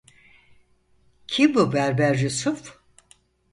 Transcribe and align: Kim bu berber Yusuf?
Kim 1.27 1.55
bu 1.55 1.73
berber 1.73 2.15
Yusuf? 2.15 2.81